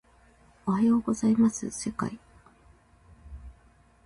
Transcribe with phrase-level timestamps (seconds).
[0.65, 2.17] おはようございます世界